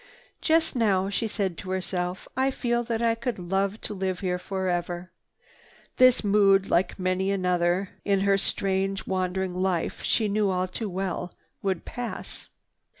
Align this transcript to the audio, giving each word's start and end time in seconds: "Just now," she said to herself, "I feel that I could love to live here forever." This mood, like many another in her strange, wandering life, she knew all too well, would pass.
"Just 0.41 0.75
now," 0.75 1.09
she 1.09 1.27
said 1.27 1.59
to 1.59 1.69
herself, 1.69 2.27
"I 2.35 2.49
feel 2.49 2.83
that 2.85 3.03
I 3.03 3.13
could 3.13 3.37
love 3.37 3.79
to 3.81 3.93
live 3.93 4.21
here 4.21 4.39
forever." 4.39 5.11
This 5.97 6.23
mood, 6.23 6.71
like 6.71 6.97
many 6.97 7.29
another 7.29 7.91
in 8.03 8.21
her 8.21 8.35
strange, 8.39 9.05
wandering 9.05 9.53
life, 9.53 10.01
she 10.01 10.27
knew 10.27 10.49
all 10.49 10.67
too 10.67 10.89
well, 10.89 11.31
would 11.61 11.85
pass. 11.85 12.49